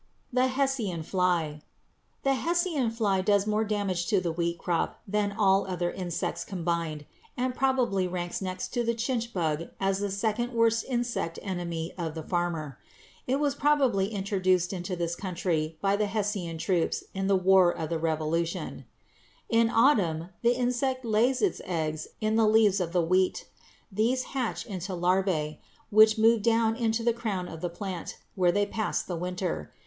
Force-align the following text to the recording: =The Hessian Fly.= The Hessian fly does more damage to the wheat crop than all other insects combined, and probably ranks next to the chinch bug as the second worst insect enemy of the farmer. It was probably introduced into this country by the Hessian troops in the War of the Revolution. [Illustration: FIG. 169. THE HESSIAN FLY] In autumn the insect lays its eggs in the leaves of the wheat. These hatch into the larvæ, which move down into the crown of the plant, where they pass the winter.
=The 0.33 0.47
Hessian 0.47 1.03
Fly.= 1.03 1.61
The 2.23 2.33
Hessian 2.33 2.89
fly 2.89 3.21
does 3.21 3.45
more 3.45 3.63
damage 3.63 4.07
to 4.07 4.19
the 4.19 4.31
wheat 4.31 4.57
crop 4.57 4.99
than 5.07 5.31
all 5.31 5.67
other 5.67 5.91
insects 5.91 6.43
combined, 6.43 7.05
and 7.37 7.53
probably 7.53 8.07
ranks 8.07 8.41
next 8.41 8.69
to 8.69 8.83
the 8.83 8.95
chinch 8.95 9.31
bug 9.31 9.67
as 9.79 9.99
the 9.99 10.09
second 10.09 10.53
worst 10.53 10.85
insect 10.89 11.37
enemy 11.43 11.93
of 11.99 12.15
the 12.15 12.23
farmer. 12.23 12.79
It 13.27 13.39
was 13.39 13.53
probably 13.53 14.07
introduced 14.07 14.73
into 14.73 14.95
this 14.95 15.15
country 15.15 15.77
by 15.81 15.95
the 15.97 16.07
Hessian 16.07 16.57
troops 16.57 17.03
in 17.13 17.27
the 17.27 17.37
War 17.37 17.69
of 17.69 17.91
the 17.91 17.99
Revolution. 17.99 18.85
[Illustration: 19.51 19.67
FIG. 19.67 19.75
169. 19.75 20.17
THE 20.17 20.23
HESSIAN 20.25 20.31
FLY] 20.31 20.31
In 20.33 20.33
autumn 20.33 20.33
the 20.41 20.59
insect 20.59 21.05
lays 21.05 21.41
its 21.43 21.61
eggs 21.63 22.07
in 22.19 22.37
the 22.37 22.47
leaves 22.47 22.79
of 22.79 22.91
the 22.91 23.03
wheat. 23.03 23.47
These 23.91 24.23
hatch 24.33 24.65
into 24.65 24.93
the 24.95 24.99
larvæ, 24.99 25.59
which 25.91 26.17
move 26.17 26.41
down 26.41 26.75
into 26.75 27.03
the 27.03 27.13
crown 27.13 27.47
of 27.47 27.61
the 27.61 27.69
plant, 27.69 28.17
where 28.33 28.51
they 28.51 28.65
pass 28.65 29.03
the 29.03 29.15
winter. 29.15 29.71